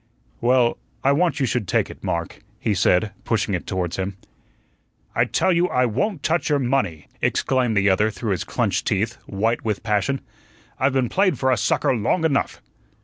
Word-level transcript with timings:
"Well, 0.39 0.79
I 1.03 1.11
want 1.11 1.39
you 1.39 1.45
should 1.45 1.67
take 1.67 1.91
it, 1.91 2.03
Mark," 2.03 2.41
he 2.59 2.73
said, 2.73 3.11
pushing 3.23 3.53
it 3.53 3.67
towards 3.67 3.97
him. 3.97 4.17
"I 5.13 5.25
tell 5.25 5.53
you 5.53 5.67
I 5.67 5.85
won't 5.85 6.23
touch 6.23 6.49
your 6.49 6.57
money," 6.57 7.05
exclaimed 7.21 7.77
the 7.77 7.87
other 7.87 8.09
through 8.09 8.31
his 8.31 8.43
clenched 8.43 8.87
teeth, 8.87 9.19
white 9.27 9.63
with 9.63 9.83
passion. 9.83 10.21
"I've 10.79 10.93
been 10.93 11.07
played 11.07 11.37
for 11.37 11.51
a 11.51 11.55
sucker 11.55 11.95
long 11.95 12.25
enough." 12.25 12.63